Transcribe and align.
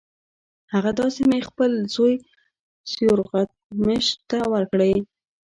هغه 0.73 0.91
دا 0.99 1.07
سیمې 1.17 1.39
خپل 1.49 1.71
بل 1.81 1.89
زوی 1.95 2.15
سیورغتمش 2.91 4.05
ته 4.29 4.37
ورکړې. 4.53 4.93